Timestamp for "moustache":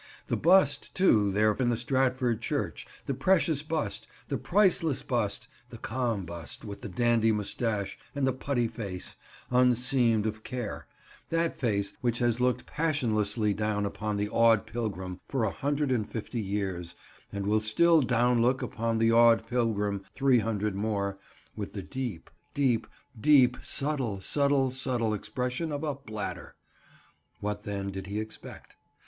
7.31-7.99